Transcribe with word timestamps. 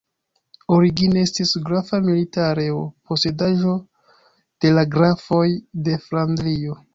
Origine 0.75 1.19
estis 1.27 1.51
grafa 1.67 1.99
milita 2.05 2.47
areo, 2.53 2.79
posedaĵo 3.11 3.75
de 4.67 4.73
la 4.79 4.87
grafoj 4.97 5.45
de 5.91 6.01
Flandrio. 6.09 6.81